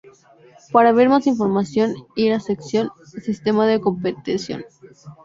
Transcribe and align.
Para 0.71 0.93
ver 0.93 1.09
más 1.09 1.27
información 1.27 1.93
ir 2.15 2.33
a 2.33 2.39
sección 2.39 2.87
-Sistema 2.89 3.67
de 3.67 3.79
competición-. 3.79 4.65